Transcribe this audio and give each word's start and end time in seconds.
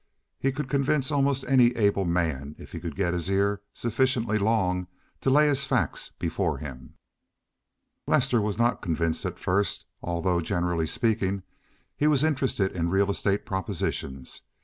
He 0.39 0.51
could 0.51 0.67
convince 0.67 1.11
almost 1.11 1.43
any 1.47 1.75
able 1.75 2.05
man 2.05 2.55
if 2.57 2.71
he 2.71 2.79
could 2.79 2.95
get 2.95 3.13
his 3.13 3.29
ear 3.29 3.61
sufficiently 3.71 4.39
long 4.39 4.87
to 5.19 5.29
lay 5.29 5.45
his 5.47 5.65
facts 5.67 6.09
before 6.09 6.57
him. 6.57 6.95
Lester 8.07 8.41
was 8.41 8.57
not 8.57 8.81
convinced 8.81 9.27
at 9.27 9.37
first, 9.37 9.85
although, 10.01 10.41
generally 10.41 10.87
speaking, 10.87 11.43
he 11.95 12.07
was 12.07 12.23
interested 12.23 12.71
in 12.75 12.89
real 12.89 13.11
estate 13.11 13.45
propositions. 13.45 14.41